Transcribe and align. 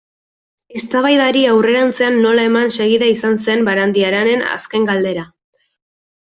Eztabaidari 0.77 1.43
aurrerantzean 1.49 2.17
nola 2.23 2.45
eman 2.51 2.71
segida 2.77 3.11
izan 3.17 3.37
zen 3.45 3.63
Barandiaranen 3.69 4.43
azken 4.57 4.89
galdera. 4.93 5.29